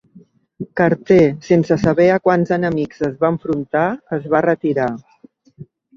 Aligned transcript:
Carter, 0.79 1.27
sense 1.49 1.77
saber 1.83 2.07
a 2.13 2.17
quants 2.29 2.53
enemics 2.57 3.07
es 3.11 3.15
va 3.25 3.31
enfrontar, 3.35 3.85
es 4.19 4.27
va 4.35 4.43
retirar. 4.47 4.89